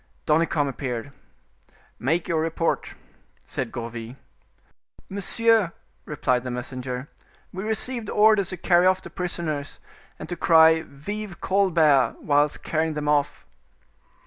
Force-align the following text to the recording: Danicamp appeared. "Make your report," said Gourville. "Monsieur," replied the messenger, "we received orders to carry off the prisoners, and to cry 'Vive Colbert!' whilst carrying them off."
Danicamp 0.25 0.67
appeared. 0.67 1.11
"Make 1.99 2.27
your 2.27 2.41
report," 2.41 2.95
said 3.45 3.71
Gourville. 3.71 4.15
"Monsieur," 5.09 5.73
replied 6.05 6.41
the 6.43 6.49
messenger, 6.49 7.07
"we 7.53 7.63
received 7.63 8.09
orders 8.09 8.49
to 8.49 8.57
carry 8.57 8.87
off 8.87 9.03
the 9.03 9.11
prisoners, 9.11 9.77
and 10.17 10.27
to 10.27 10.35
cry 10.35 10.81
'Vive 10.81 11.39
Colbert!' 11.39 12.15
whilst 12.19 12.63
carrying 12.63 12.93
them 12.95 13.07
off." 13.07 13.45